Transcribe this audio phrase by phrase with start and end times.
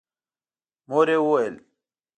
[0.89, 1.55] مور يې وويل: